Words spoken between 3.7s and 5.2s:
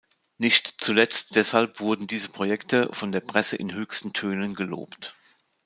höchsten Tönen gelobt.